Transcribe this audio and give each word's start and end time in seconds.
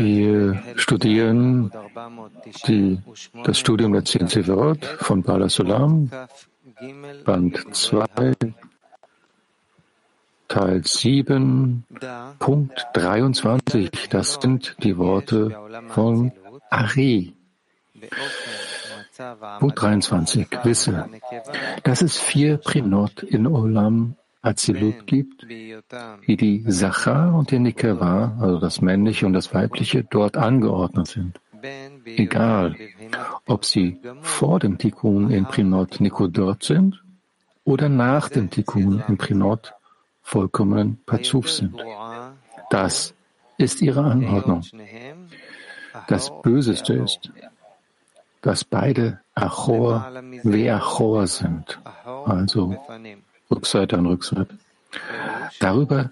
Wir 0.00 0.62
studieren 0.76 1.70
die, 2.66 2.98
das 3.44 3.58
Studium 3.58 3.92
der 3.92 4.04
Zehn 4.04 4.28
Seferot 4.28 4.84
von 4.84 5.22
Bala 5.22 5.48
Sulam, 5.48 6.10
Band 7.24 7.74
2, 7.74 8.32
Teil 10.48 10.82
7, 10.84 11.84
Punkt 12.38 12.86
23. 12.94 14.08
Das 14.08 14.38
sind 14.40 14.76
die 14.82 14.96
Worte 14.96 15.56
von 15.88 16.32
Ari. 16.70 17.34
Punkt 19.60 19.82
23. 19.82 20.48
Wisse, 20.64 21.08
dass 21.82 22.02
es 22.02 22.18
vier 22.18 22.58
Prinot 22.58 23.22
in 23.22 23.46
Olam 23.46 24.16
Azilut 24.44 25.06
gibt, 25.06 25.48
wie 25.48 26.36
die 26.36 26.64
Sachar 26.66 27.34
und 27.34 27.50
die 27.50 27.58
Nikava, 27.58 28.36
also 28.40 28.58
das 28.58 28.80
männliche 28.80 29.26
und 29.26 29.32
das 29.32 29.54
weibliche, 29.54 30.04
dort 30.04 30.36
angeordnet 30.36 31.08
sind. 31.08 31.40
Egal, 32.04 32.76
ob 33.46 33.64
sie 33.64 33.98
vor 34.20 34.60
dem 34.60 34.76
Tikkun 34.76 35.30
in 35.30 35.46
Prinot 35.46 36.00
Nikodot 36.00 36.62
sind 36.62 37.02
oder 37.64 37.88
nach 37.88 38.28
dem 38.28 38.50
Tikkun 38.50 39.02
in 39.08 39.16
Prinot 39.16 39.72
vollkommenen 40.20 40.98
Pazuf 41.06 41.50
sind. 41.50 41.74
Das 42.70 43.14
ist 43.56 43.80
ihre 43.80 44.04
Anordnung. 44.04 44.62
Das 46.08 46.30
Böseste 46.42 46.94
ist, 46.94 47.30
dass 48.42 48.64
beide 48.64 49.20
Achor 49.34 50.12
wie 50.42 50.68
Achor 50.70 51.26
sind, 51.26 51.80
also 52.26 52.76
Rückseite 53.54 53.98
an 53.98 54.06
Rückseite. 54.06 54.58
Darüber 55.60 56.10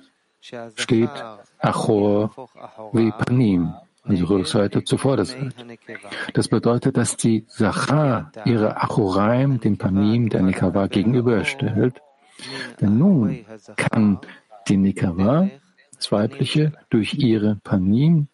steht 0.74 1.10
Achor 1.58 2.48
wie 2.92 3.10
Panim, 3.12 3.74
also 4.04 4.24
Rückseite 4.26 4.84
zur 4.84 4.98
Vorderseite. 4.98 5.52
Das 6.34 6.48
bedeutet, 6.48 6.96
dass 6.96 7.16
die 7.16 7.44
Sachar 7.48 8.32
ihre 8.44 8.76
Achoraim 8.82 9.60
dem 9.60 9.78
Panim 9.78 10.28
der 10.28 10.42
Nikava 10.42 10.86
gegenüberstellt. 10.86 12.00
Denn 12.80 12.98
nun 12.98 13.44
kann 13.76 14.18
die 14.68 14.76
Nikava, 14.76 15.48
das 15.96 16.10
Weibliche, 16.10 16.72
durch 16.90 17.14
ihre 17.14 17.56
Panim 17.56 18.26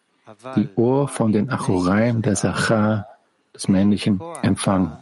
die 0.55 0.69
Ohr 0.75 1.07
von 1.07 1.31
den 1.31 1.49
Achoraim 1.49 2.21
der 2.21 2.35
Sachar, 2.35 3.07
des 3.53 3.67
Männlichen, 3.67 4.21
empfangen. 4.41 4.93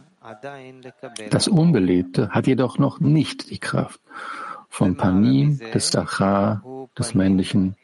Das 1.30 1.48
Unbelebte 1.48 2.30
hat 2.30 2.46
jedoch 2.46 2.78
noch 2.78 3.00
nicht 3.00 3.50
die 3.50 3.58
Kraft, 3.58 4.00
vom 4.68 4.96
Panim 4.96 5.58
des 5.72 5.90
Sachar, 5.90 6.62
des 6.98 7.14
Männlichen, 7.14 7.76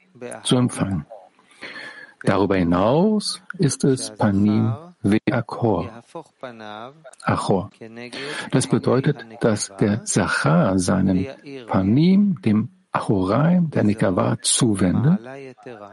zu 0.43 0.57
empfangen. 0.57 1.07
Darüber 2.23 2.57
hinaus 2.57 3.43
ist 3.59 3.85
es 3.85 4.11
Panim 4.11 4.75
Ve'akor, 5.03 5.91
Achor. 7.23 7.71
Das 8.51 8.67
bedeutet, 8.67 9.27
dass 9.41 9.71
der 9.77 10.01
Sachar 10.07 10.79
seinen 10.79 11.27
Panim 11.67 12.41
dem 12.41 12.71
Achoraim 12.91 13.71
der 13.71 13.85
Nekava 13.85 14.39
zuwendet 14.41 15.19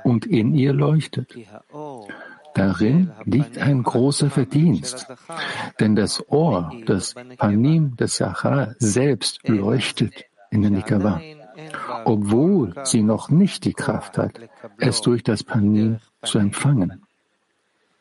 und 0.03 0.25
in 0.25 0.53
ihr 0.53 0.72
leuchtet. 0.72 1.35
Darin 2.53 3.11
liegt 3.23 3.57
ein 3.57 3.83
großer 3.83 4.30
Verdienst, 4.30 5.07
denn 5.80 5.95
das 5.95 6.30
Ohr 6.30 6.71
des 6.88 7.16
Panim 7.38 7.95
des 7.95 8.17
Sachar 8.17 8.75
selbst 8.80 9.47
leuchtet 9.47 10.25
in 10.49 10.61
der 10.61 10.72
Nikava, 10.72 11.22
obwohl 12.05 12.73
sie 12.83 13.03
noch 13.03 13.29
nicht 13.29 13.63
die 13.66 13.73
Kraft 13.73 14.17
hat, 14.17 14.39
es 14.77 15.02
durch 15.02 15.23
das 15.23 15.44
Panim 15.44 15.99
zu 16.23 16.39
empfangen. 16.39 17.03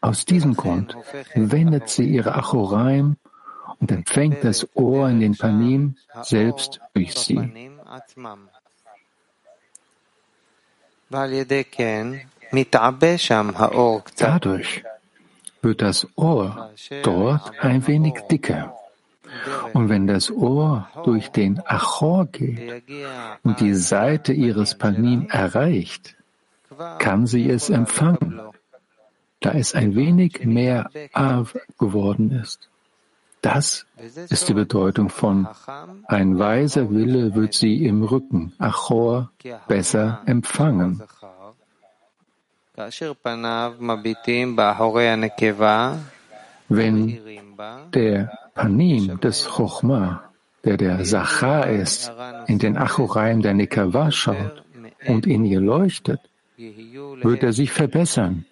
Aus 0.01 0.25
diesem 0.25 0.55
Grund 0.57 0.97
wendet 1.35 1.89
sie 1.89 2.09
ihre 2.09 2.35
Achoraim 2.35 3.17
und 3.79 3.93
empfängt 3.93 4.43
das 4.43 4.67
Ohr 4.75 5.09
in 5.09 5.21
den 5.21 5.37
Panim 5.37 5.97
selbst 6.23 6.81
durch 6.95 7.15
sie. 7.15 7.71
Dadurch 14.17 14.83
wird 15.63 15.83
das 15.83 16.07
Ohr 16.17 16.71
dort 17.03 17.53
ein 17.61 17.87
wenig 17.87 18.15
dicker. 18.31 18.75
Und 19.73 19.89
wenn 19.89 20.07
das 20.07 20.31
Ohr 20.31 20.89
durch 21.05 21.31
den 21.31 21.61
Achor 21.65 22.27
geht 22.27 22.83
und 23.43 23.61
die 23.61 23.75
Seite 23.75 24.33
ihres 24.33 24.77
Panim 24.77 25.29
erreicht, 25.29 26.17
kann 26.99 27.27
sie 27.27 27.49
es 27.49 27.71
empfangen, 27.71 28.41
da 29.41 29.53
es 29.53 29.75
ein 29.75 29.95
wenig 29.95 30.45
mehr 30.45 30.91
Av 31.13 31.57
geworden 31.79 32.33
ist. 32.33 32.69
Das 33.43 33.87
ist 34.29 34.49
die 34.49 34.55
Bedeutung 34.55 35.09
von 35.09 35.49
ein 36.07 36.39
weiser 36.39 36.91
Wille 36.91 37.35
wird 37.35 37.55
sie 37.55 37.87
im 37.87 38.03
Rücken, 38.03 38.53
Achor, 38.59 39.31
besser 39.67 40.21
empfangen. 40.27 41.03
Wenn 46.69 47.19
der 47.93 48.31
Panim 48.55 49.21
des 49.21 49.47
Chochma, 49.47 50.23
der 50.65 50.77
der 50.77 51.05
Sachar 51.05 51.69
ist, 51.69 52.13
in 52.47 52.59
den 52.59 52.77
Achoraim 52.77 53.43
der 53.43 53.55
Nekava 53.55 54.11
schaut 54.11 54.63
und 55.07 55.27
in 55.27 55.45
ihr 55.45 55.61
leuchtet, 55.61 56.21
wird 56.57 57.43
er 57.43 57.53
sich 57.53 57.73
verbessern 57.73 58.45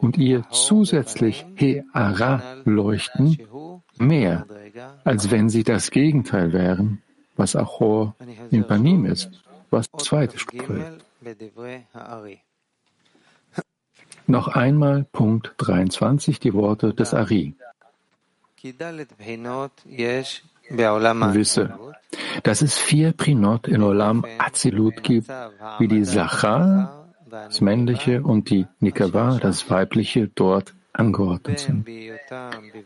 und 0.00 0.18
ihr 0.18 0.44
zusätzlich 0.50 1.44
He'ara 1.56 2.40
leuchten, 2.64 3.38
mehr, 3.98 4.46
als 5.04 5.30
wenn 5.30 5.48
sie 5.48 5.64
das 5.64 5.90
Gegenteil 5.90 6.52
wären, 6.52 7.02
was 7.36 7.56
Achor 7.56 8.14
im 8.50 8.64
Panim 8.66 9.04
ist, 9.06 9.30
was 9.70 9.90
zweite 9.98 10.38
Stufe 10.38 10.98
noch 14.28 14.48
einmal 14.48 15.04
Punkt 15.12 15.54
23, 15.58 16.40
die 16.40 16.54
Worte 16.54 16.94
des 16.94 17.14
Ari. 17.14 17.54
Wisse, 21.34 21.78
dass 22.42 22.62
es 22.62 22.78
vier 22.78 23.12
Prinot 23.12 23.68
in 23.68 23.82
Olam 23.82 24.24
Azilut 24.38 25.02
gibt, 25.02 25.28
wie 25.78 25.88
die 25.88 26.04
Sachar, 26.04 27.08
das 27.28 27.60
männliche, 27.60 28.22
und 28.22 28.50
die 28.50 28.66
Nikava, 28.80 29.38
das 29.38 29.70
weibliche, 29.70 30.28
dort 30.28 30.74
angeordnet 30.92 31.58
sind. 31.58 31.88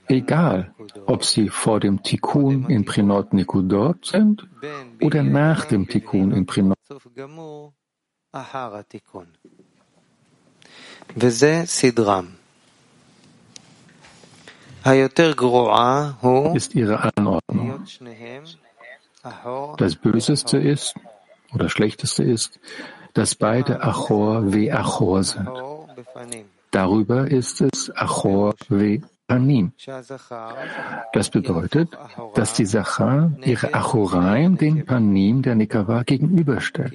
Egal, 0.09 0.73
ob 1.07 1.25
sie 1.25 1.49
vor 1.49 1.81
dem 1.81 2.03
Tikkun 2.03 2.71
in 2.71 2.85
Prinot 2.85 3.33
Nikudot 3.33 4.07
sind 4.07 4.47
oder 5.03 5.23
nach 5.23 5.65
dem 5.65 5.89
Tikkun 5.89 6.33
in 6.33 6.47
Prinot 6.47 6.79
ist 16.55 16.75
ihre 16.75 17.11
Anordnung. 17.17 17.85
Das 19.79 19.97
Böseste 19.97 20.59
ist 20.59 20.95
oder 21.53 21.69
Schlechteste 21.69 22.23
ist, 22.23 22.61
dass 23.15 23.35
beide 23.35 23.83
Achor 23.83 24.53
wie 24.53 24.71
Achor 24.71 25.25
sind. 25.25 25.49
Darüber 26.71 27.29
ist 27.29 27.61
es 27.63 27.91
Achor 27.97 28.55
wie 28.69 29.03
Panim. 29.27 29.73
Das 31.13 31.31
bedeutet, 31.31 31.89
dass 32.35 32.55
die 32.55 32.67
Sachar 32.67 33.33
ihre 33.45 33.75
Achoraim 33.75 34.57
den 34.57 34.87
Panim 34.87 35.43
der 35.43 35.57
Nikava 35.57 36.05
gegenüberstellt. 36.05 36.95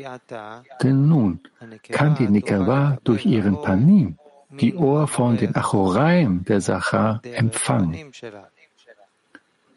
Denn 0.82 1.10
nun 1.10 1.42
kann 1.90 2.16
die 2.16 2.30
Nikava 2.30 2.98
durch 3.04 3.26
ihren 3.26 3.62
Panim 3.62 4.18
die 4.52 4.76
Ohr 4.76 5.08
von 5.08 5.38
den 5.38 5.56
Achoraim 5.56 6.44
der 6.46 6.62
Sachar 6.62 7.22
empfangen. 7.24 8.12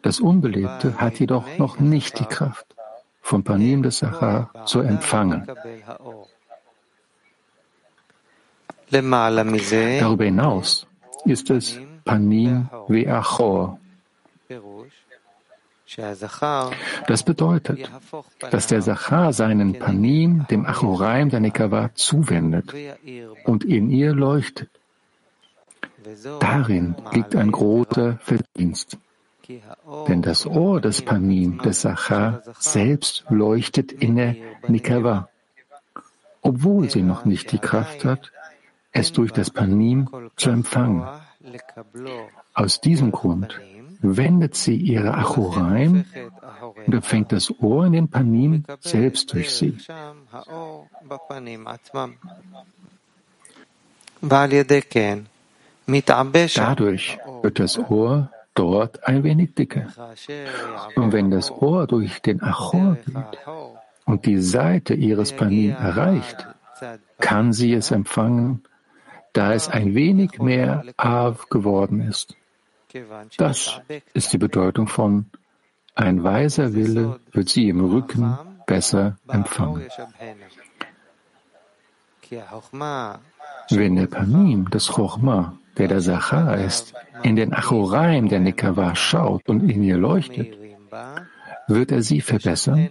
Das 0.03 0.21
Unbelebte 0.21 0.99
hat 0.99 1.19
jedoch 1.19 1.47
noch 1.59 1.81
nicht 1.81 2.21
die 2.21 2.25
Kraft, 2.27 2.67
vom 3.21 3.43
Panim 3.43 3.83
des 3.83 3.99
Sachar 3.99 4.51
zu 4.67 4.81
empfangen. 4.81 5.47
Darüber 8.91 10.25
hinaus 10.25 10.87
ist 11.25 11.51
es 11.51 11.81
Panim 12.05 12.69
Ve'achor. 12.89 13.79
Das 17.07 17.23
bedeutet, 17.23 17.91
dass 18.51 18.67
der 18.67 18.83
Sachar 18.83 19.33
seinen 19.33 19.79
Panim 19.79 20.47
dem 20.51 20.67
Achoraim 20.67 21.29
der 21.31 21.41
Nekava 21.41 21.91
zuwendet 21.95 22.73
und 23.45 23.65
in 23.65 23.91
ihr 23.91 24.13
leuchtet. 24.13 24.71
Darin 26.41 26.97
liegt 27.13 27.37
ein 27.37 27.53
großer 27.53 28.19
Verdienst. 28.23 28.99
Denn 30.09 30.23
das 30.23 30.47
Ohr 30.47 30.81
des 30.81 31.03
Panim 31.03 31.59
des 31.59 31.83
Sachar 31.83 32.43
selbst 32.59 33.25
leuchtet 33.29 33.93
in 33.93 34.17
der 34.17 34.37
Nikava, 34.69 35.29
obwohl 36.41 36.91
sie 36.91 37.03
noch 37.03 37.25
nicht 37.25 37.53
die 37.53 37.59
Kraft 37.59 38.05
hat, 38.05 38.33
es 38.93 39.13
durch 39.13 39.33
das 39.33 39.51
Panim 39.51 40.09
zu 40.37 40.51
empfangen. 40.51 41.07
Aus 42.55 42.81
diesem 42.81 43.13
Grund 43.13 43.61
wendet 44.01 44.55
sie 44.55 44.77
ihre 44.77 45.15
Achoraim 45.15 46.05
und 46.87 46.95
empfängt 46.95 47.33
das 47.33 47.51
Ohr 47.61 47.87
in 47.87 47.93
den 47.93 48.09
Panim 48.09 48.65
selbst 48.81 49.33
durch 49.33 49.51
sie. 49.51 49.77
Dadurch 56.55 57.19
wird 57.43 57.59
das 57.59 57.79
Ohr 57.79 58.31
dort 58.55 59.07
ein 59.07 59.25
wenig 59.25 59.55
dicker. 59.55 59.87
Und 60.97 61.13
wenn 61.13 61.31
das 61.31 61.51
Ohr 61.51 61.87
durch 61.87 62.21
den 62.21 62.43
Achor 62.43 62.97
geht 63.05 63.39
und 64.07 64.27
die 64.27 64.39
Seite 64.39 64.95
ihres 64.95 65.33
Panim 65.33 65.71
erreicht, 65.71 66.47
kann 67.19 67.53
sie 67.53 67.73
es 67.73 67.91
empfangen, 67.91 68.65
da 69.35 69.53
es 69.53 69.69
ein 69.69 69.95
wenig 69.95 70.39
mehr 70.39 70.85
Av 70.97 71.49
geworden 71.51 72.01
ist. 72.01 72.35
Das 73.37 73.81
ist 74.15 74.33
die 74.33 74.39
Bedeutung 74.39 74.87
von 74.87 75.27
ein 75.95 76.25
weiser 76.25 76.75
Wille 76.75 77.21
wird 77.33 77.49
sie 77.49 77.69
im 77.69 77.85
Rücken 77.85 78.37
besser 78.67 79.17
empfangen. 79.29 79.87
Wenn 83.71 83.97
der 83.97 84.07
Panim, 84.07 84.71
das 84.71 84.89
Chochma, 84.89 85.59
der 85.77 85.89
der 85.89 86.01
Sachar 86.01 86.59
ist, 86.59 86.95
in 87.23 87.37
den 87.37 87.53
Achoraim 87.53 88.29
der 88.29 88.41
Nekava 88.41 88.95
schaut 88.95 89.49
und 89.49 89.69
in 89.69 89.83
ihr 89.83 89.99
leuchtet, 89.99 90.57
wird 91.69 91.93
er 91.93 92.03
sie 92.03 92.21
verbessern 92.21 92.91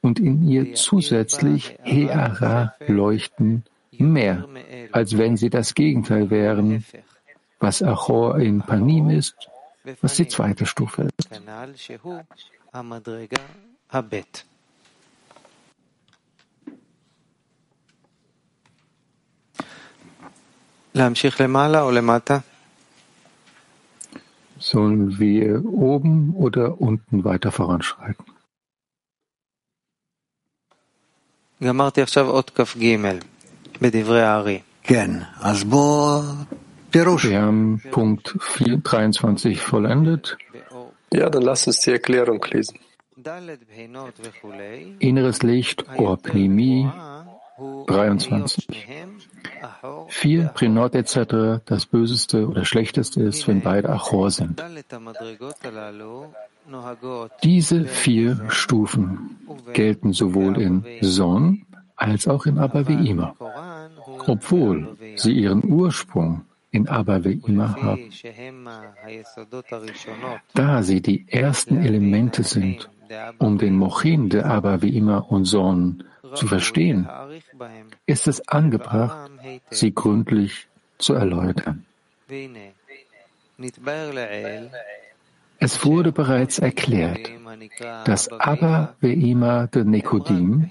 und 0.00 0.18
in 0.18 0.46
ihr 0.48 0.74
zusätzlich 0.74 1.76
Heara 1.82 2.74
leuchten, 2.86 3.64
mehr, 3.95 4.47
als 4.91 5.17
wenn 5.17 5.37
sie 5.37 5.49
das 5.49 5.73
Gegenteil 5.73 6.29
wären, 6.29 6.85
was 7.59 7.83
Achor 7.83 8.39
in 8.39 8.61
Panim 8.61 9.09
ist, 9.09 9.35
was 10.01 10.15
die 10.15 10.27
zweite 10.27 10.65
Stufe 10.65 11.07
ist. 11.17 11.29
Sollen 24.59 25.19
wir 25.19 25.65
oben 25.65 26.35
oder 26.35 26.79
unten 26.81 27.23
weiter 27.23 27.51
voranschreiten? 27.51 28.25
גמרתי 31.63 32.01
עכשיו 32.01 32.29
אות 32.29 32.49
כ"ג 32.49 32.97
wir 36.90 37.40
haben 37.40 37.82
Punkt 37.90 38.36
23 38.82 39.60
vollendet. 39.60 40.38
Ja, 41.12 41.30
dann 41.30 41.42
lass 41.42 41.66
uns 41.66 41.80
die 41.80 41.92
Erklärung 41.92 42.44
lesen. 42.50 42.78
Inneres 44.98 45.42
Licht, 45.42 45.84
Orpnimi, 45.96 46.88
23. 47.86 48.66
Vier 50.08 50.44
Prinot 50.54 50.94
etc., 50.94 51.62
das 51.64 51.86
Böseste 51.86 52.46
oder 52.46 52.64
Schlechteste 52.64 53.22
ist, 53.22 53.48
wenn 53.48 53.62
beide 53.62 53.88
Achor 53.88 54.30
sind. 54.30 54.62
Diese 57.42 57.84
vier 57.84 58.44
Stufen 58.48 59.36
gelten 59.72 60.12
sowohl 60.12 60.60
in 60.60 60.84
Son, 61.00 61.65
als 61.96 62.28
auch 62.28 62.46
in 62.46 62.58
Abba 62.58 62.80
immer, 62.80 63.34
obwohl 64.26 64.96
sie 65.16 65.32
ihren 65.32 65.64
Ursprung 65.64 66.42
in 66.70 66.88
Abba 66.88 67.16
Ve'ima 67.16 67.74
haben. 67.82 68.10
Da 70.54 70.82
sie 70.82 71.00
die 71.00 71.24
ersten 71.28 71.76
Elemente 71.82 72.42
sind, 72.42 72.90
um 73.38 73.58
den 73.58 73.74
Mochin 73.76 74.28
der 74.28 74.46
Abba 74.46 74.74
Ve'ima 74.76 75.18
und 75.18 75.44
Sohn 75.46 76.04
zu 76.34 76.46
verstehen, 76.46 77.08
ist 78.04 78.28
es 78.28 78.46
angebracht, 78.48 79.30
sie 79.70 79.94
gründlich 79.94 80.68
zu 80.98 81.14
erläutern. 81.14 81.86
Es 85.58 85.84
wurde 85.84 86.12
bereits 86.12 86.58
erklärt, 86.58 87.30
dass 88.04 88.28
Abba 88.30 88.94
Ve'ima 89.00 89.66
de 89.68 89.84
Nekodim, 89.84 90.68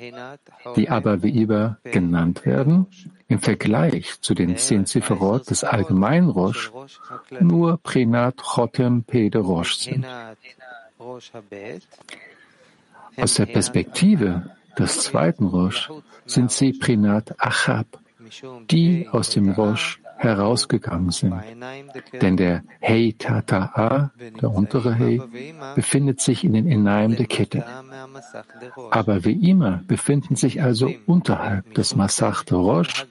die 0.75 0.89
Abba 0.89 1.15
Ve'ima 1.15 1.77
genannt 1.83 2.45
werden, 2.45 2.87
im 3.27 3.39
Vergleich 3.39 4.21
zu 4.21 4.33
den 4.33 4.57
zehn 4.57 4.85
Zifferot 4.85 5.49
des 5.49 5.63
allgemeinen 5.63 6.29
Rosh 6.29 6.71
nur 7.39 7.77
Prinat 7.77 8.37
Chotem 8.37 9.03
Pede 9.03 9.39
Rosh 9.39 9.75
sind. 9.77 10.05
Aus 13.17 13.33
der 13.35 13.45
Perspektive 13.45 14.51
des 14.77 14.99
zweiten 14.99 15.45
Rosh 15.45 15.89
sind 16.25 16.51
sie 16.51 16.73
Prinat 16.73 17.35
Achab, 17.39 17.87
die 18.69 19.07
aus 19.09 19.31
dem 19.31 19.51
Rosh 19.51 19.99
herausgegangen 20.17 21.11
sind. 21.11 21.35
Denn 22.21 22.37
der 22.37 22.63
Hei 22.81 23.13
Tata'a, 23.17 24.09
der 24.41 24.51
untere 24.51 24.97
Hei, 24.97 25.21
befindet 25.75 26.21
sich 26.21 26.43
in 26.43 26.53
den 26.53 26.67
Inaim 26.67 27.15
der 27.15 27.25
Kette. 27.25 27.63
Aber 28.91 29.25
wie 29.25 29.49
immer 29.49 29.81
befinden 29.87 30.35
sich 30.35 30.61
also 30.61 30.91
unterhalb 31.05 31.73
des 31.73 31.95
Masach 31.95 32.43
der 32.43 32.57
Rosh, 32.57 33.05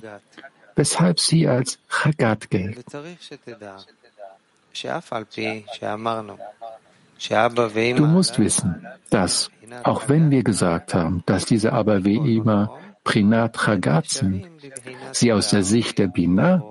weshalb 0.75 1.21
sie 1.21 1.47
als 1.49 1.79
Chagat 1.89 2.51
gelten. 2.51 2.83
Du 7.97 8.07
musst 8.07 8.39
wissen, 8.39 8.87
dass, 9.11 9.51
auch 9.85 10.09
wenn 10.09 10.31
wir 10.31 10.43
gesagt 10.43 10.95
haben, 10.95 11.23
dass 11.27 11.45
diese 11.47 11.73
aber 11.73 12.05
wie 12.05 12.37
immer 12.37 12.77
Prinat 13.05 13.57
Chagat 13.57 14.09
sind, 14.09 14.49
sie 15.13 15.33
aus 15.33 15.51
der 15.51 15.63
Sicht 15.63 15.99
der 15.99 16.09
Bina 16.09 16.63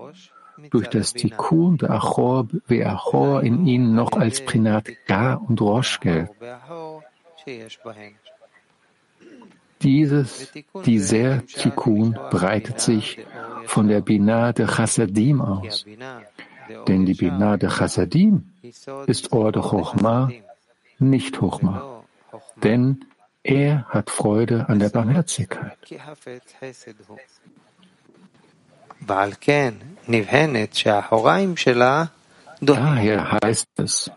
durch 0.69 0.89
das 0.89 1.13
Tikkun 1.13 1.77
der 1.77 1.91
Achor 1.91 2.47
Ve'achor 2.67 3.41
in 3.41 3.65
ihnen 3.65 3.95
noch 3.95 4.13
als 4.13 4.43
Prinat 4.43 4.89
Ga 5.07 5.35
und 5.35 5.61
Rosh 5.61 5.99
gelten. 5.99 6.33
Dieses, 9.81 10.51
dieser 10.85 11.45
Tikkun 11.45 12.17
breitet 12.31 12.79
sich 12.79 13.19
von 13.65 13.87
der 13.87 14.01
Bina 14.01 14.53
der 14.53 14.67
Chassadim 14.67 15.41
aus. 15.41 15.85
Denn 16.87 17.05
die 17.05 17.13
Bina 17.13 17.57
der 17.57 17.69
Chassadim 17.69 18.53
ist 19.07 19.33
Orde 19.33 19.59
Chochma, 19.59 20.31
nicht 20.99 21.37
Chochma. 21.37 22.03
Denn 22.63 23.05
er 23.43 23.85
hat 23.89 24.09
Freude 24.09 24.69
an 24.69 24.79
der 24.79 24.89
Barmherzigkeit. 24.89 25.77
Daher 32.61 33.31
heißt 33.31 33.67
es, 33.77 34.11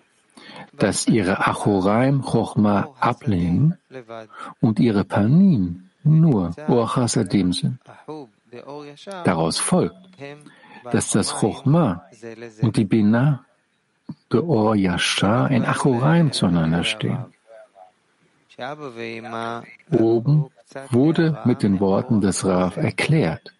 dass 0.78 1.06
ihre 1.06 1.46
Achoraim 1.46 2.22
Chochma 2.22 2.88
ablehnen 3.00 3.78
und 4.60 4.78
ihre 4.78 5.04
Panim 5.04 5.88
nur 6.04 6.54
Orchasadim 6.68 7.52
sind. 7.52 7.78
Daraus 9.24 9.58
folgt, 9.58 9.96
dass 10.92 11.10
das 11.10 11.32
Chochma 11.32 12.04
und 12.62 12.76
die 12.76 12.84
Bina 12.84 13.44
der 14.32 14.44
Or 14.44 14.76
Yashar 14.76 15.50
in 15.50 15.64
Achoraim 15.64 16.32
zueinander 16.32 16.84
stehen. 16.84 17.24
Oben 19.90 20.46
wurde 20.90 21.38
mit 21.44 21.62
den 21.62 21.80
Worten 21.80 22.20
des 22.20 22.44
Rav 22.44 22.76
erklärt, 22.76 23.52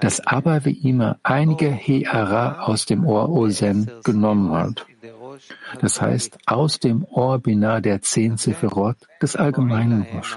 dass 0.00 0.20
Abba 0.20 0.64
wie 0.64 0.88
immer 0.88 1.18
einige 1.22 1.70
Heara 1.70 2.62
aus 2.62 2.86
dem 2.86 3.06
Ohr 3.06 3.28
Osen 3.28 3.90
genommen 4.04 4.52
hat. 4.52 4.86
Das 5.80 6.00
heißt, 6.00 6.38
aus 6.46 6.78
dem 6.78 7.04
Ohr 7.04 7.38
Binah 7.38 7.80
der 7.80 8.02
zehn 8.02 8.36
Sephirot 8.36 8.96
des 9.20 9.36
allgemeinen 9.36 10.06
Rosh. 10.12 10.36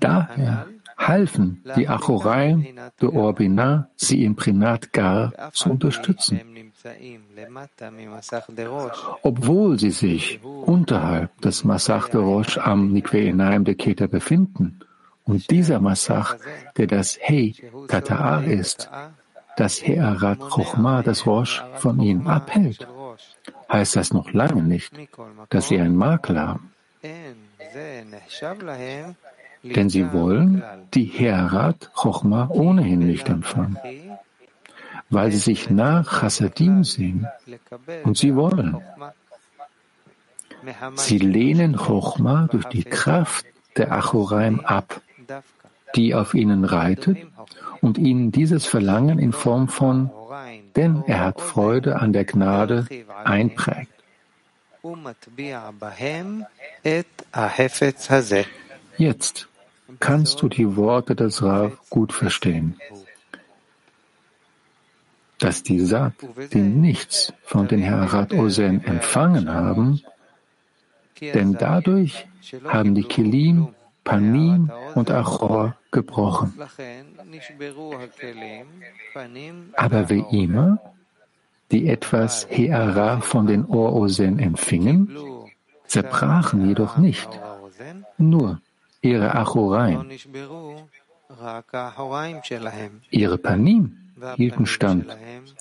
Daher 0.00 0.66
halfen 0.96 1.62
die 1.76 1.88
Achoraim 1.88 2.66
der 3.00 3.12
Ohr 3.12 3.34
Binah, 3.34 3.88
sie 3.96 4.24
im 4.24 4.36
Prinat 4.36 4.92
Gar 4.92 5.32
zu 5.52 5.70
unterstützen. 5.70 6.40
Obwohl 9.22 9.78
sie 9.78 9.90
sich 9.90 10.40
unterhalb 10.42 11.40
des 11.40 11.64
Masach 11.64 12.08
de 12.08 12.20
Rosh 12.20 12.58
am 12.58 12.92
Nikwe 12.92 13.28
Enaim 13.28 13.64
der 13.64 13.76
Keter 13.76 14.08
befinden, 14.08 14.80
und 15.32 15.50
dieser 15.50 15.80
Massach, 15.80 16.36
der 16.76 16.86
das 16.86 17.18
Hei 17.26 17.54
Tata'a 17.88 18.44
ist, 18.44 18.90
das 19.56 19.82
He'arat 19.82 20.40
Chochma, 20.50 21.02
das 21.02 21.26
Rosh, 21.26 21.64
von 21.76 21.98
ihnen 22.00 22.26
abhält, 22.26 22.86
heißt 23.72 23.96
das 23.96 24.12
noch 24.12 24.30
lange 24.32 24.62
nicht, 24.62 24.92
dass 25.48 25.68
sie 25.68 25.78
einen 25.80 25.96
Makel 25.96 26.38
haben. 26.38 26.70
denn 29.62 29.88
sie 29.88 30.12
wollen 30.12 30.62
die 30.92 31.04
Herat 31.04 31.90
Chochma 31.94 32.48
ohnehin 32.50 32.98
nicht 32.98 33.28
empfangen, 33.30 33.78
weil 35.08 35.30
sie 35.32 35.38
sich 35.38 35.70
nach 35.70 36.20
Chassadim 36.20 36.84
sehen 36.84 37.26
und 38.04 38.18
sie 38.18 38.34
wollen. 38.34 38.82
Sie 40.96 41.18
lehnen 41.18 41.76
Chochma 41.76 42.48
durch 42.50 42.66
die 42.66 42.84
Kraft 42.84 43.46
der 43.76 43.92
Achoraim 43.92 44.60
ab, 44.60 45.00
die 45.94 46.14
auf 46.14 46.34
ihnen 46.34 46.64
reitet 46.64 47.18
und 47.80 47.98
ihnen 47.98 48.32
dieses 48.32 48.66
Verlangen 48.66 49.18
in 49.18 49.32
Form 49.32 49.68
von 49.68 50.10
denn 50.76 51.02
er 51.06 51.20
hat 51.20 51.40
Freude 51.40 51.96
an 51.96 52.12
der 52.12 52.24
Gnade 52.24 52.86
einprägt. 53.24 53.92
Jetzt 58.98 59.48
kannst 60.00 60.42
du 60.42 60.48
die 60.48 60.76
Worte 60.76 61.14
des 61.14 61.42
Rav 61.42 61.78
gut 61.90 62.12
verstehen, 62.12 62.76
dass 65.38 65.62
die 65.62 65.80
Sat, 65.80 66.14
die 66.52 66.60
nichts 66.60 67.32
von 67.44 67.68
den 67.68 67.82
Herat 67.82 68.32
Osen 68.32 68.84
empfangen 68.84 69.52
haben, 69.52 70.00
denn 71.20 71.54
dadurch 71.54 72.26
haben 72.66 72.94
die 72.94 73.04
Kelim, 73.04 73.68
Panim 74.04 74.70
und 74.94 75.10
Achor 75.10 75.76
gebrochen. 75.90 76.54
Aber 79.76 80.10
wie 80.10 80.24
immer, 80.30 80.78
die 81.70 81.88
etwas 81.88 82.46
Heara 82.50 83.20
von 83.20 83.46
den 83.46 83.64
Orosen 83.66 84.38
empfingen, 84.38 85.16
zerbrachen 85.86 86.68
jedoch 86.68 86.96
nicht, 86.98 87.28
nur 88.18 88.60
ihre 89.00 89.34
Achoraim. 89.34 90.10
Ihre 93.10 93.38
Panim 93.38 93.96
hielten 94.36 94.66
stand 94.66 95.06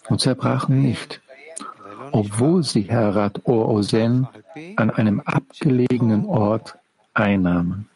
und 0.10 0.22
zerbrachen 0.22 0.82
nicht, 0.82 1.22
obwohl 2.12 2.64
sie 2.64 2.84
Herat 2.84 3.46
Orosen 3.46 4.28
an 4.76 4.90
einem 4.90 5.22
abgelegenen 5.22 6.26
Ort 6.26 6.78
einnahmen. 7.14 7.88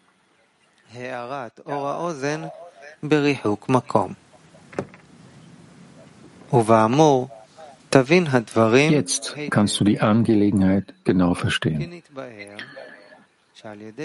Jetzt 8.91 9.35
kannst 9.49 9.79
du 9.79 9.83
die 9.83 9.99
Angelegenheit 9.99 10.93
genau 11.03 11.33
verstehen. 11.33 12.03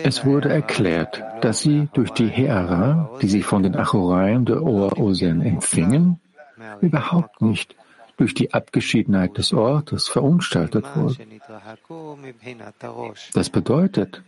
Es 0.05 0.25
wurde 0.25 0.49
erklärt, 0.49 1.23
dass 1.43 1.61
sie 1.61 1.89
durch 1.93 2.11
die 2.11 2.29
Heera, 2.29 3.11
die 3.21 3.29
sie 3.29 3.43
von 3.43 3.63
den 3.63 3.77
Achoraim 3.77 4.45
der 4.45 4.63
Oaosen 4.63 5.43
empfingen, 5.43 6.19
überhaupt 6.81 7.43
nicht 7.43 7.75
durch 8.21 8.35
die 8.35 8.53
Abgeschiedenheit 8.53 9.39
des 9.39 9.55
Ortes 9.55 10.07
verunstaltet 10.09 10.85
wurden. 10.95 11.41
Das 13.33 13.49
bedeutet, 13.49 14.23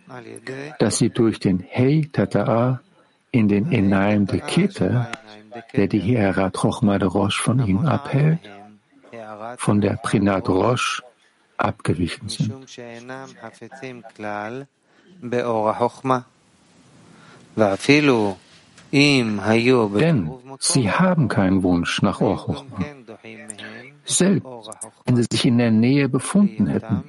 dass 0.78 0.96
sie 0.96 1.10
durch 1.10 1.38
den 1.38 1.62
Hei 1.62 2.08
Tata'a 2.10 2.78
in 3.32 3.48
den 3.48 3.70
Enaim 3.70 4.24
de 4.26 4.40
Kete, 4.40 5.08
der 5.76 5.88
die 5.88 6.00
Heera 6.00 6.48
Trochma 6.48 6.98
de 6.98 7.06
Rosh 7.06 7.38
von 7.38 7.58
ihnen 7.66 7.86
abhält, 7.86 8.40
von 9.58 9.82
der 9.82 9.98
Prinat 10.02 10.48
Rosh 10.48 11.02
abgewichen 11.58 12.30
sind. 12.30 12.50
Denn 18.92 20.30
sie 20.58 20.90
haben 20.90 21.28
keinen 21.28 21.62
Wunsch 21.62 22.02
nach 22.02 22.20
Orchochma. 22.22 22.78
Selbst 24.16 24.46
wenn 25.04 25.16
sie 25.16 25.26
sich 25.30 25.44
in 25.46 25.58
der 25.58 25.70
Nähe 25.70 26.08
befunden 26.08 26.66
hätten, 26.66 27.04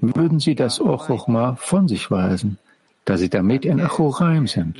würden 0.00 0.40
sie 0.40 0.54
das 0.54 0.80
Orchochma 0.80 1.56
von 1.56 1.88
sich 1.88 2.10
weisen, 2.10 2.58
da 3.04 3.16
sie 3.16 3.28
damit 3.28 3.64
in 3.64 3.80
Achoraim 3.80 4.46
sind. 4.46 4.76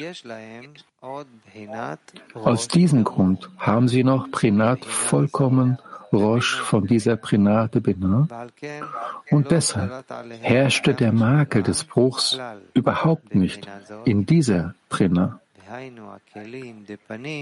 Aus 2.34 2.68
diesem 2.68 3.04
Grund 3.04 3.50
haben 3.58 3.88
sie 3.88 4.04
noch 4.04 4.30
Prinat 4.30 4.84
vollkommen 4.84 5.78
Rosh 6.12 6.60
von 6.60 6.86
dieser 6.86 7.16
Prinate 7.16 7.80
Binah 7.80 8.28
und 9.30 9.50
deshalb 9.50 10.04
herrschte 10.40 10.94
der 10.94 11.12
Makel 11.12 11.62
des 11.62 11.84
Bruchs 11.84 12.38
überhaupt 12.72 13.34
nicht 13.34 13.66
in 14.04 14.24
dieser 14.24 14.74
Prinah. 14.88 15.40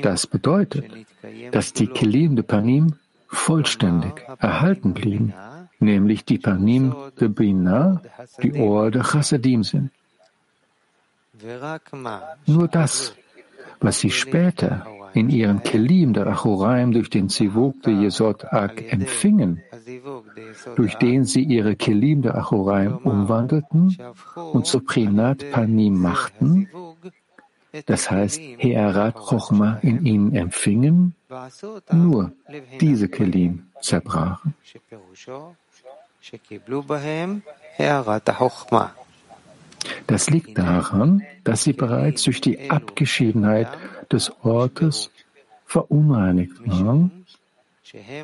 Das 0.03 0.27
bedeutet, 0.27 0.91
dass 1.51 1.73
die 1.73 1.87
Kelim 1.87 2.37
de 2.37 2.45
Panim 2.45 2.95
vollständig 3.33 4.25
erhalten 4.39 4.95
blieben, 4.95 5.33
nämlich 5.81 6.25
die 6.25 6.39
Panim 6.39 6.95
de 7.19 7.29
Binah, 7.29 8.03
die 8.43 8.53
Ohr 8.55 8.91
der 8.91 9.03
Chassadim 9.03 9.65
sind. 9.65 9.91
Nur 12.47 12.69
das, 12.69 13.15
was 13.81 14.01
sie 14.01 14.11
später 14.11 14.87
in 15.15 15.29
ihren 15.29 15.63
Kelim 15.63 16.13
der 16.13 16.27
Achoraim 16.27 16.93
durch 16.93 17.11
den 17.11 17.29
Zivuk 17.29 17.83
der 17.83 17.95
Yesod 17.95 18.53
Ak 18.53 18.93
empfingen, 18.93 19.61
durch 20.77 20.95
den 20.97 21.25
sie 21.25 21.43
ihre 21.43 21.75
Kelim 21.75 22.23
der 22.23 22.37
Achoraim 22.37 22.97
umwandelten 22.99 23.97
und 24.53 24.67
zu 24.67 24.81
Prinat 24.81 25.51
Panim 25.51 26.01
machten, 26.01 26.69
das 27.87 28.11
heißt 28.11 28.41
Heerat 28.59 29.15
Chochma 29.15 29.79
in 29.83 30.05
ihnen 30.05 30.35
empfingen, 30.35 31.15
nur 31.91 32.33
diese 32.81 33.09
Kelim 33.09 33.67
zerbrachen. 33.81 34.55
Das 40.07 40.31
liegt 40.31 40.59
daran, 40.59 41.23
dass 41.45 41.65
sie 41.65 41.73
bereits 41.73 42.23
durch 42.23 42.41
die 42.41 42.71
Abgeschiedenheit 42.71 43.69
des 44.11 44.31
Ortes 44.45 45.11
verunreinigt 45.67 46.59
waren 46.67 47.25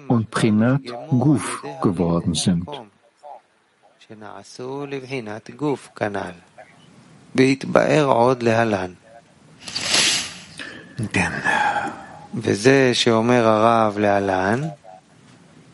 und 0.09 0.31
Prinat 0.31 0.83
Guf 1.09 1.63
geworden 1.83 2.35
sind. 2.35 2.69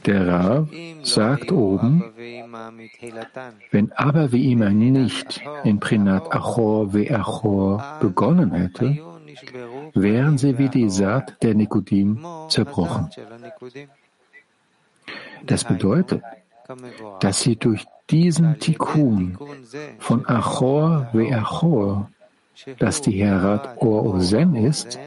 Der 0.06 0.26
Rav 0.28 0.68
sagt 1.02 1.50
oben, 1.50 2.04
wenn 3.70 3.92
aber 3.92 4.32
wie 4.32 4.52
immer 4.52 4.70
nicht 4.70 5.42
in 5.64 5.80
Prinat 5.80 6.30
Achor 6.32 6.92
ve 6.92 7.10
Achor 7.10 7.82
begonnen 8.00 8.52
hätte, 8.52 8.98
wären 9.94 10.36
sie 10.38 10.58
wie 10.58 10.68
die 10.68 10.90
Saat 10.90 11.42
der 11.42 11.54
Nikodim 11.54 12.24
zerbrochen. 12.48 13.08
Das 15.46 15.64
bedeutet, 15.64 16.22
dass 17.20 17.40
sie 17.40 17.56
durch 17.56 17.84
diesen 18.10 18.58
Tikkun 18.58 19.38
von 19.98 20.26
Achor 20.26 21.08
ve 21.12 21.34
Achor, 21.34 22.10
das 22.78 23.00
die 23.00 23.12
Herat 23.12 23.76
Or 23.82 24.04
Ozen 24.06 24.54
ist, 24.54 24.98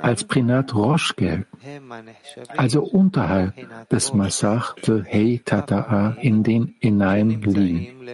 als 0.00 0.24
Prinat 0.24 0.74
Rosh 0.74 1.14
gelten, 1.16 1.46
also 2.56 2.82
unterhalb 2.82 3.54
des 3.90 4.14
Masach 4.14 4.74
de 4.76 5.04
Hei 5.04 5.40
Tata'a 5.44 6.16
in 6.18 6.42
den 6.42 6.74
Enaim 6.80 7.42
liegen. 7.42 8.08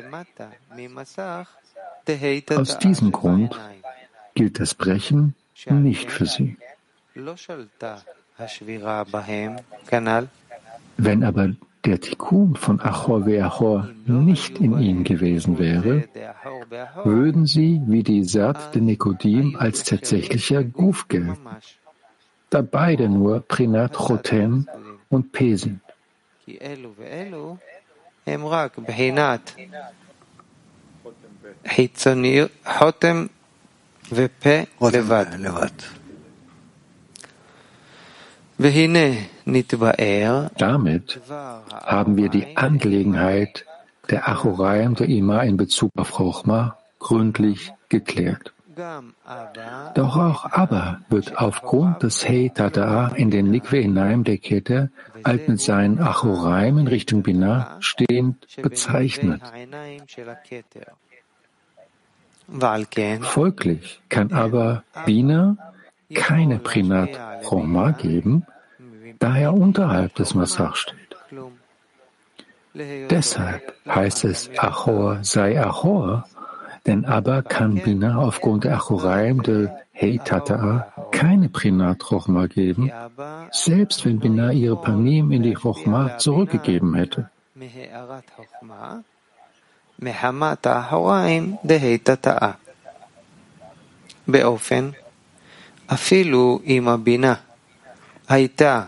Aus 2.56 2.78
diesem 2.78 3.12
Grund 3.12 3.58
gilt 4.34 4.58
das 4.58 4.74
Brechen 4.74 5.34
nicht 5.68 6.10
für 6.10 6.26
sie. 6.26 6.56
Wenn 10.96 11.24
aber 11.24 11.50
der 11.85 12.01
Tikkun 12.01 12.55
von 12.55 12.79
Achor 12.81 13.25
Ve'achor 13.27 13.89
nicht 14.07 14.57
in 14.59 14.79
ihnen 14.79 15.03
gewesen 15.03 15.59
wäre, 15.59 16.07
würden 17.03 17.45
sie 17.45 17.81
wie 17.85 18.03
die 18.03 18.23
Sat 18.23 18.73
de 18.73 18.81
Nikodim 18.81 19.55
als 19.55 19.83
tatsächlicher 19.83 20.63
Guf 20.63 21.07
gelten, 21.07 21.37
da 22.49 22.61
beide 22.61 23.07
nur 23.09 23.41
Prinat 23.41 23.93
Chotem 23.93 24.67
und 25.09 25.31
P 25.31 25.55
sind. 25.55 25.81
חותם 32.65 33.25
ופה 34.11 34.59
לבד. 34.81 35.25
damit 40.58 41.20
haben 41.84 42.16
wir 42.16 42.28
die 42.28 42.56
Angelegenheit 42.56 43.66
der 44.08 44.28
Achoraim 44.28 44.94
der 44.94 45.08
Ima 45.08 45.42
in 45.42 45.56
Bezug 45.56 45.92
auf 45.96 46.12
Chochma 46.12 46.78
gründlich 46.98 47.72
geklärt. 47.88 48.52
Doch 49.94 50.16
auch 50.16 50.44
Abba 50.46 51.00
wird 51.10 51.36
aufgrund 51.38 52.02
des 52.02 52.26
Hei 52.26 52.50
Tata 52.54 53.08
in 53.08 53.30
den 53.30 53.50
Nikwe 53.50 53.78
hinein 53.78 54.24
der 54.24 54.38
Kette 54.38 54.90
alt 55.22 55.48
mit 55.48 55.60
seinen 55.60 55.98
Achoraim 55.98 56.78
in 56.78 56.86
Richtung 56.86 57.22
Binah 57.22 57.76
stehend 57.80 58.46
bezeichnet. 58.62 59.42
Folglich 63.20 64.00
kann 64.08 64.32
aber 64.32 64.82
Bina 65.04 65.56
keine 66.14 66.58
Prinat 66.58 67.44
Choma 67.44 67.90
geben, 67.92 68.46
da 69.19 69.37
er 69.37 69.53
unterhalb 69.53 70.15
des 70.15 70.33
Massach 70.35 70.75
steht. 70.75 71.15
Deshalb 73.09 73.73
heißt 73.87 74.25
es 74.25 74.49
Achor 74.57 75.19
sei 75.23 75.59
Achor, 75.59 76.25
denn 76.85 77.05
aber 77.05 77.41
kann 77.41 77.75
Bina 77.75 78.17
aufgrund 78.17 78.65
der 78.65 78.75
Achoraim 78.75 79.41
der 79.43 79.79
Heitata 79.99 80.91
keine 81.11 81.47
Prinat 81.49 81.99
Chochma 81.99 82.47
geben, 82.47 82.91
selbst 83.51 84.05
wenn 84.05 84.19
Bina 84.19 84.51
ihre 84.51 84.75
Panim 84.75 85.31
in 85.31 85.43
die 85.43 85.55
Chochma 85.55 86.17
zurückgegeben 86.17 86.95
hätte. 86.95 87.29
באופן, 94.27 94.89
אפילו 95.93 96.59
אם 96.65 96.87
הבינה 96.87 97.33
הייתה 98.29 98.85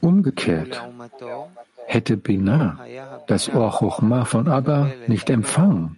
Umgekehrt 0.00 0.82
hätte 1.86 2.16
Binah 2.16 2.78
das 3.28 3.48
Ohr 3.48 3.70
Chochma 3.70 4.24
von 4.24 4.48
Abba 4.48 4.90
nicht 5.06 5.30
empfangen, 5.30 5.96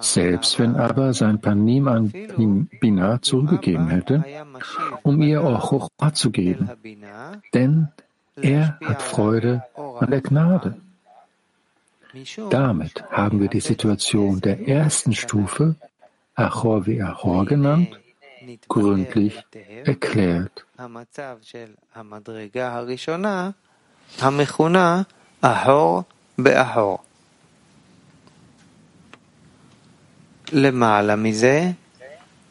selbst 0.00 0.58
wenn 0.58 0.76
Abba 0.76 1.14
sein 1.14 1.40
Panim 1.40 1.88
an 1.88 2.12
Binah 2.80 3.22
zurückgegeben 3.22 3.88
hätte, 3.88 4.24
um 5.02 5.22
ihr 5.22 5.42
Ohr 5.42 5.60
Chochma 5.60 6.12
zu 6.12 6.30
geben. 6.30 6.68
Denn 7.54 7.88
er 8.36 8.78
hat 8.84 9.00
Freude 9.00 9.62
an 10.00 10.10
der 10.10 10.20
Gnade. 10.20 10.76
Damit 12.50 13.04
haben 13.10 13.40
wir 13.40 13.48
die 13.48 13.60
Situation 13.60 14.42
der 14.42 14.68
ersten 14.68 15.14
Stufe, 15.14 15.76
Achor 16.34 16.86
wie 16.86 17.00
Achor 17.00 17.46
genannt, 17.46 17.98
gründlich 18.68 19.44
erklärt. 19.84 20.66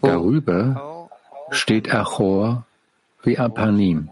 Darüber 0.02 1.10
steht 1.52 1.94
Achor 1.94 2.66
wie 3.24 3.38
Apanim. 3.38 4.10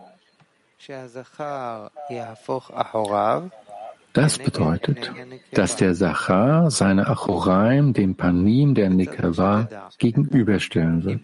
Das 4.19 4.37
bedeutet, 4.37 5.13
dass 5.53 5.77
der 5.77 5.95
Sachar 5.95 6.71
seine 6.71 7.07
Achoraim 7.07 7.93
dem 7.93 8.15
Panim 8.15 8.75
der 8.75 8.89
Nekava 8.89 9.69
gegenüberstellen 9.97 11.05
wird. 11.05 11.21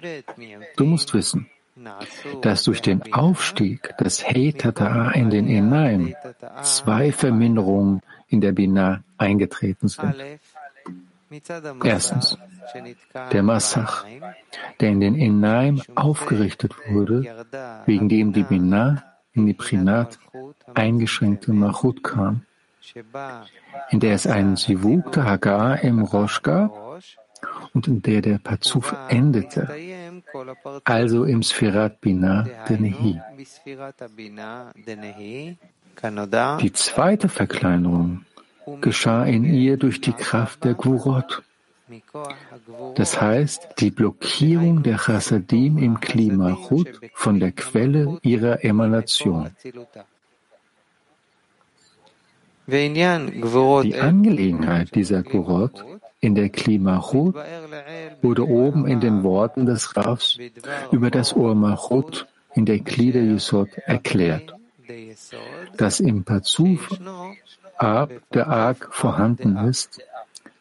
Du 0.77 0.85
musst 0.85 1.13
wissen, 1.13 1.47
dass 2.41 2.63
durch 2.63 2.81
den 2.81 3.11
Aufstieg 3.11 3.97
des 3.97 4.25
Hetata 4.25 5.11
in 5.11 5.29
den 5.29 5.45
Enaim 5.49 6.15
zwei 6.61 7.11
Verminderungen 7.11 7.99
in 8.29 8.39
der 8.39 8.53
Bina 8.53 9.03
eingetreten 9.17 9.89
sind. 9.89 10.15
Erstens, 11.83 12.37
der 13.33 13.43
Massach, 13.43 14.05
der 14.79 14.89
in 14.91 15.01
den 15.01 15.15
Enaim 15.15 15.81
aufgerichtet 15.95 16.73
wurde, 16.87 17.45
wegen 17.85 18.07
dem 18.07 18.31
die 18.31 18.43
Bina 18.43 19.03
in 19.33 19.47
die 19.47 19.53
Prinat 19.53 20.17
eingeschränkte 20.73 21.51
Machut 21.51 22.01
kam 22.01 22.45
in 23.89 23.99
der 23.99 24.13
es 24.13 24.27
einen 24.27 24.55
Sivuk 24.55 25.11
der 25.13 25.25
Hagar 25.25 25.81
im 25.83 26.01
Rosh 26.03 26.41
gab 26.41 27.01
und 27.73 27.87
in 27.87 28.01
der 28.01 28.21
der 28.21 28.37
Pazuf 28.37 28.95
endete, 29.09 29.69
also 30.83 31.23
im 31.25 31.43
Sfirat 31.43 32.01
Bina 32.01 32.45
der 32.69 32.77
Nehi. 32.77 33.19
Die 36.61 36.73
zweite 36.73 37.29
Verkleinerung 37.29 38.25
geschah 38.81 39.23
in 39.25 39.45
ihr 39.45 39.77
durch 39.77 40.01
die 40.01 40.13
Kraft 40.13 40.63
der 40.63 40.73
Gurot. 40.73 41.43
Das 42.95 43.21
heißt, 43.21 43.79
die 43.79 43.91
Blockierung 43.91 44.81
der 44.81 44.97
Chassadim 44.97 45.77
im 45.77 45.99
Klima 45.99 46.57
von 47.13 47.39
der 47.39 47.51
Quelle 47.51 48.17
ihrer 48.23 48.63
Emanation. 48.63 49.51
Die 52.67 53.95
Angelegenheit 53.99 54.95
dieser 54.95 55.21
Kurot 55.23 55.85
in 56.19 56.33
der 56.33 56.49
Klimachut 56.49 57.35
wurde 58.21 58.47
oben 58.47 58.87
in 58.87 58.99
den 58.99 59.23
Worten 59.23 59.65
des 59.65 59.95
Rafs 59.95 60.37
über 60.91 61.11
das 61.11 61.33
Urmachut 61.33 62.27
in 62.55 62.65
der 62.65 62.79
Glieder 62.79 63.21
Yesod 63.21 63.69
erklärt, 63.85 64.55
dass 65.77 65.99
im 65.99 66.23
Pazuf 66.23 66.89
Ab 67.77 68.09
der 68.33 68.47
Ark 68.47 68.87
vorhanden 68.91 69.57
ist, 69.57 70.01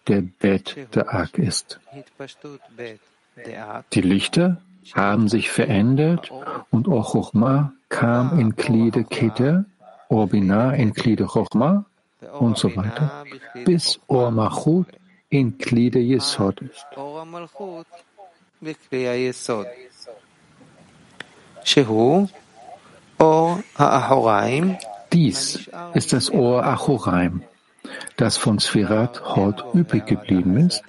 der 0.08 0.22
Bet 0.22 0.76
der 0.94 1.14
Ark 1.14 1.38
ist. 1.38 1.78
Die 3.92 4.00
Lichter 4.00 4.60
haben 4.92 5.28
sich 5.28 5.48
verändert 5.50 6.32
und 6.70 6.88
Ochochma 6.88 7.72
kam 7.88 8.38
in 8.38 8.56
Gliede 8.56 9.04
Keter, 9.04 9.64
Orbina 10.08 10.72
in 10.74 10.92
Gliede 10.92 11.26
Chochma 11.26 11.86
und 12.38 12.58
so 12.58 12.74
weiter, 12.76 13.24
bis 13.64 14.00
Or 14.06 14.30
Malchut 14.30 14.86
in 15.28 15.58
Glieder 15.58 16.00
Yesod 16.00 16.60
ist. 16.60 16.86
Dies 25.12 25.70
ist 25.94 26.12
das 26.12 26.30
Ohr 26.32 26.64
Achoraim, 26.64 27.42
das 28.16 28.36
von 28.36 28.58
Sfirat 28.58 29.36
Hot 29.36 29.64
übrig 29.74 30.06
geblieben 30.06 30.56
ist 30.56 30.82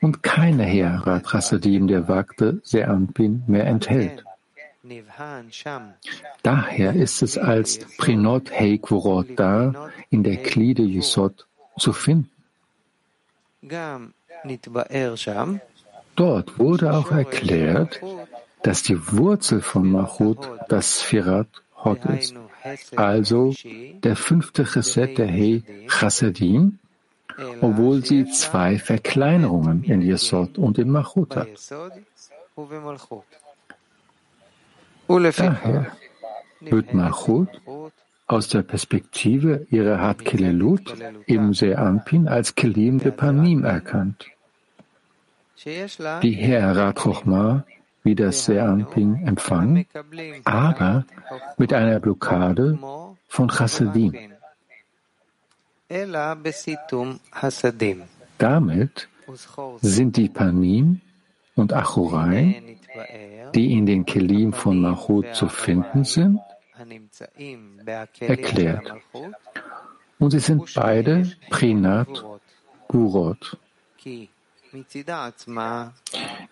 und 0.00 0.22
keine 0.22 0.64
Herat 0.64 1.34
Rasadim 1.34 1.86
der 1.86 2.08
Wagte 2.08 2.60
Seanpin 2.62 3.42
mehr 3.46 3.66
enthält. 3.66 4.24
Daher 6.42 6.94
ist 6.94 7.22
es 7.22 7.36
als 7.36 7.78
Prinot 7.96 8.50
Heikvorot 8.50 9.26
da 9.36 9.90
in 10.10 10.22
der 10.22 10.36
Klide 10.36 10.82
Yesod 10.82 11.46
zu 11.78 11.92
finden. 11.92 12.30
Dort 16.16 16.58
wurde 16.58 16.92
auch 16.92 17.10
erklärt, 17.10 18.00
dass 18.62 18.82
die 18.82 19.12
Wurzel 19.12 19.60
von 19.60 19.90
Machut 19.90 20.48
das 20.68 21.00
Sfirat 21.00 21.48
Hot 21.84 22.04
ist, 22.06 22.34
also 22.96 23.54
der 24.02 24.16
fünfte 24.16 24.64
Chesed 24.64 25.16
der 25.18 25.28
Hei 25.28 25.62
Chasadim, 25.86 26.78
obwohl 27.60 28.04
sie 28.04 28.26
zwei 28.26 28.78
Verkleinerungen 28.78 29.84
in 29.84 30.02
Yesod 30.02 30.58
und 30.58 30.78
in 30.78 30.90
Machut 30.90 31.36
hat. 31.36 31.48
Daher 35.08 35.86
wird 36.60 36.92
Machut 36.92 37.48
aus 38.26 38.48
der 38.48 38.62
Perspektive 38.62 39.66
ihrer 39.70 40.00
Hat 40.00 40.24
Kelelut 40.24 40.94
im 41.26 41.52
Se'anpin 41.52 42.28
als 42.28 42.54
Kelim 42.54 42.98
de 42.98 43.10
Panim 43.10 43.64
erkannt. 43.64 44.26
Die 45.64 46.36
Herat 46.36 46.96
Chochma 46.96 47.64
wie 48.04 48.14
das 48.14 48.48
Se'anpin 48.48 49.26
empfangen, 49.26 49.86
aber 50.44 51.04
mit 51.56 51.72
einer 51.72 52.00
Blockade 52.00 52.78
von 53.28 53.48
Chassidim. 53.48 54.14
Damit 58.38 59.08
sind 59.80 60.16
die 60.16 60.28
Panim 60.28 61.00
und 61.56 61.72
Achurai 61.72 62.77
die 63.54 63.72
in 63.72 63.86
den 63.86 64.04
Kelim 64.04 64.52
von 64.52 64.80
Malchut 64.80 65.34
zu 65.34 65.48
finden 65.48 66.04
sind, 66.04 66.40
erklärt. 68.20 68.92
Und 70.18 70.30
sie 70.30 70.40
sind 70.40 70.72
beide 70.74 71.30
Prinat 71.50 72.24
Gurot. 72.88 73.56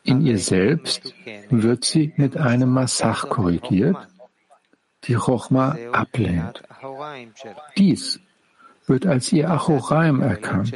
In 0.05 0.27
ihr 0.27 0.39
selbst 0.39 1.15
wird 1.51 1.85
sie 1.85 2.13
mit 2.17 2.37
einem 2.37 2.71
Massach 2.71 3.29
korrigiert, 3.29 3.97
die 5.05 5.15
Chochma 5.15 5.77
ablehnt. 5.93 6.63
Dies 7.77 8.21
wird 8.87 9.07
als 9.07 9.33
ihr 9.33 9.51
Achoraim 9.51 10.23
erkannt 10.23 10.73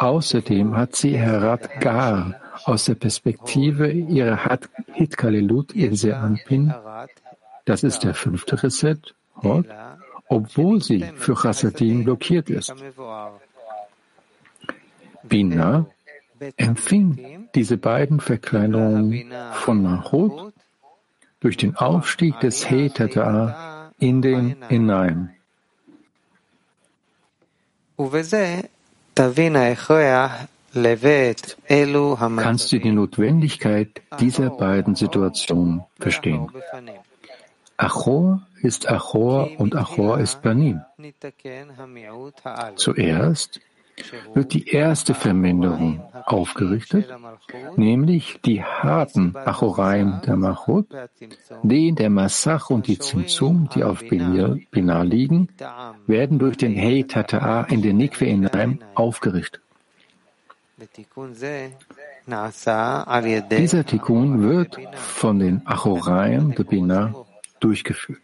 Außerdem 0.00 0.78
hat 0.78 0.96
sie 0.96 1.18
Herat 1.18 1.78
Gar 1.80 2.34
aus 2.64 2.86
der 2.86 2.94
Perspektive 2.94 3.90
ihrer 3.90 4.58
Hitkalelut 4.94 5.72
in 5.72 5.94
Seanpin, 5.94 6.72
das 7.66 7.82
ist 7.82 8.00
der 8.00 8.14
fünfte 8.14 8.62
Reset, 8.62 8.96
Hot, 9.42 9.66
obwohl 10.28 10.82
sie 10.82 11.04
für 11.16 11.34
Chassadim 11.34 12.04
blockiert 12.04 12.48
ist. 12.48 12.72
Bina 15.22 15.84
empfing 16.56 17.48
diese 17.54 17.76
beiden 17.76 18.20
Verkleinerungen 18.20 19.30
von 19.52 19.82
Mahot 19.82 20.54
durch 21.40 21.58
den 21.58 21.76
Aufstieg 21.76 22.40
des 22.40 22.66
He 22.66 22.88
Tata 22.88 23.92
in 23.98 24.22
den 24.22 24.62
Hinein. 24.68 25.34
Kannst 32.36 32.72
du 32.72 32.78
die 32.78 32.92
Notwendigkeit 32.92 34.02
dieser 34.18 34.50
beiden 34.50 34.94
Situationen 34.94 35.82
verstehen? 35.98 36.48
Achor 37.76 38.46
ist 38.62 38.90
Achor 38.90 39.50
und 39.58 39.76
Achor 39.76 40.18
ist 40.20 40.40
Panim. 40.42 40.80
Zuerst 42.76 43.60
wird 44.34 44.52
die 44.52 44.68
erste 44.68 45.14
Verminderung 45.14 46.02
aufgerichtet, 46.26 47.08
nämlich 47.76 48.40
die 48.44 48.62
harten 48.62 49.36
Achoraim 49.36 50.20
der 50.26 50.36
Machut, 50.36 50.86
den 51.62 51.94
der 51.96 52.10
Massach 52.10 52.70
und 52.70 52.86
die 52.86 52.98
Zimzum, 52.98 53.68
die 53.74 53.84
auf 53.84 54.00
Binah 54.00 55.02
liegen, 55.02 55.48
werden 56.06 56.38
durch 56.38 56.56
den 56.56 56.76
Hei 56.76 57.04
Tata'a 57.08 57.68
in 57.70 57.82
den 57.82 57.96
Nikwe 57.96 58.26
hinein 58.26 58.82
aufgerichtet. 58.94 59.60
Dieser 63.50 63.84
Tikkun 63.84 64.42
wird 64.42 64.78
von 64.94 65.38
den 65.38 65.66
Achoraim 65.66 66.54
der 66.54 66.64
Binah 66.64 67.14
durchgeführt. 67.60 68.22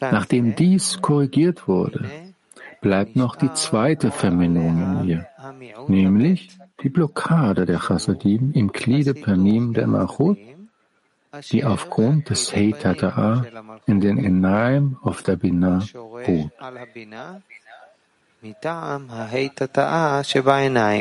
Nachdem 0.00 0.56
dies 0.56 1.00
korrigiert 1.00 1.68
wurde, 1.68 2.10
bleibt 2.86 3.16
noch 3.16 3.34
die 3.34 3.52
zweite 3.52 4.12
Verminderung 4.12 4.76
in 4.80 5.08
ihr, 5.08 5.26
nämlich 5.88 6.56
die 6.82 6.88
Blockade 6.88 7.66
der 7.66 7.80
Chassadim 7.80 8.52
im 8.52 8.68
Gliede 8.70 9.12
der 9.72 9.88
Machut, 9.88 10.38
die 11.50 11.64
aufgrund 11.64 12.30
des 12.30 12.54
Heitata'a 12.54 13.32
in 13.86 13.98
den 14.00 14.18
Enaim 14.18 14.98
auf 15.02 15.24
der 15.24 15.34
Binah 15.34 15.82
ruht. 16.28 16.52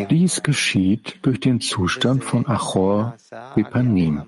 Dies 0.10 0.44
geschieht 0.44 1.20
durch 1.22 1.40
den 1.40 1.62
Zustand 1.62 2.24
von 2.24 2.48
Achor 2.48 3.16
Vipanim. 3.56 4.24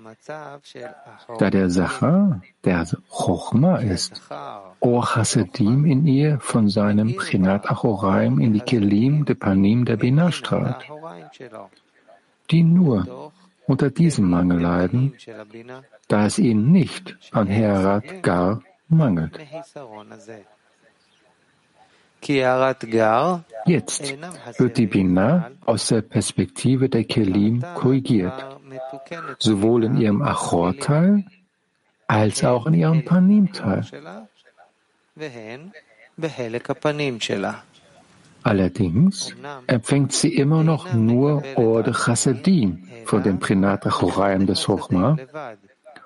Da 1.38 1.50
der 1.50 1.70
Sacha, 1.70 2.40
der 2.64 2.86
Chochma 3.08 3.76
ist, 3.76 4.22
Or 4.80 5.16
Hasedim 5.16 5.86
in 5.86 6.06
ihr 6.06 6.38
von 6.40 6.68
seinem 6.68 7.16
Prinat 7.16 7.70
Achoraim 7.70 8.38
in 8.38 8.52
die 8.52 8.60
Kelim 8.60 9.24
de 9.24 9.34
Panim 9.34 9.84
der 9.84 9.96
Bina 9.96 10.30
strahlt, 10.30 10.84
die 12.50 12.62
nur 12.62 13.32
unter 13.66 13.90
diesem 13.90 14.30
Mangel 14.30 14.60
leiden, 14.60 15.14
da 16.08 16.26
es 16.26 16.38
ihnen 16.38 16.70
nicht 16.70 17.16
an 17.32 17.46
Herat 17.48 18.22
gar 18.22 18.62
mangelt. 18.88 19.38
Jetzt 23.66 24.16
wird 24.58 24.78
die 24.78 24.86
Bina 24.86 25.50
aus 25.64 25.88
der 25.88 26.02
Perspektive 26.02 26.88
der 26.88 27.04
Kelim 27.04 27.62
korrigiert, 27.74 28.32
sowohl 29.38 29.84
in 29.84 29.96
ihrem 29.96 30.22
Achor-Teil 30.22 31.24
als 32.06 32.44
auch 32.44 32.66
in 32.66 32.74
ihrem 32.74 33.04
Panim-Teil. 33.04 33.84
Allerdings 38.42 39.34
empfängt 39.66 40.12
sie 40.12 40.34
immer 40.34 40.64
noch 40.64 40.92
nur 40.94 41.42
Orde 41.56 41.92
Chassadim 41.92 42.88
von 43.04 43.22
dem 43.22 43.38
Prinat 43.38 43.86
Achoraim 43.86 44.46
des 44.46 44.66
Hochma 44.68 45.16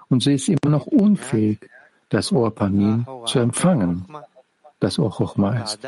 und 0.08 0.22
sie 0.22 0.34
ist 0.34 0.48
immer 0.48 0.70
noch 0.70 0.86
unfähig, 0.86 1.58
das 2.08 2.32
Ohr 2.32 2.54
Panim 2.54 3.06
zu 3.26 3.38
empfangen 3.38 4.06
das 4.82 4.98
auch 4.98 5.18
Chochma 5.18 5.62
ist. 5.62 5.78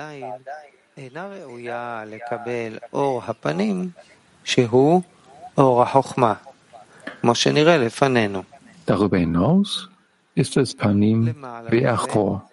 Darüber 8.87 9.19
hinaus 9.19 9.89
ist 10.35 10.57
es 10.57 10.75
Panim 10.75 11.35
Beachor. 11.71 12.49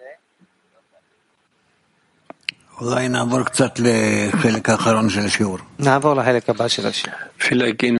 Vielleicht 7.38 7.78
gehen 7.78 7.90